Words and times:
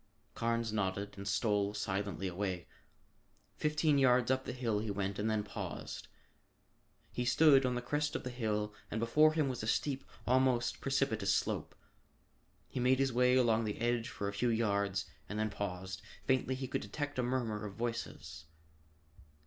Carnes 0.33 0.73
nodded 0.73 1.15
and 1.15 1.27
stole 1.27 1.75
silently 1.75 2.27
away. 2.27 2.67
Fifteen 3.55 3.99
yards 3.99 4.31
up 4.31 4.45
the 4.45 4.51
hill 4.51 4.79
he 4.79 4.89
went 4.89 5.19
and 5.19 5.29
then 5.29 5.43
paused. 5.43 6.07
He 7.11 7.23
stood 7.23 7.67
on 7.67 7.75
the 7.75 7.83
crest 7.83 8.15
of 8.15 8.23
the 8.23 8.31
hill 8.31 8.73
and 8.89 8.99
before 8.99 9.33
him 9.33 9.47
was 9.47 9.61
a 9.61 9.67
steep, 9.67 10.03
almost 10.25 10.81
precipitous 10.81 11.35
slope. 11.35 11.75
He 12.67 12.79
made 12.79 12.97
his 12.97 13.13
way 13.13 13.35
along 13.35 13.63
the 13.65 13.77
edge 13.77 14.09
for 14.09 14.27
a 14.27 14.33
few 14.33 14.49
yards 14.49 15.05
and 15.29 15.37
then 15.37 15.51
paused. 15.51 16.01
Faintly 16.25 16.55
he 16.55 16.67
could 16.67 16.81
detect 16.81 17.19
a 17.19 17.21
murmur 17.21 17.63
of 17.63 17.75
voices. 17.75 18.45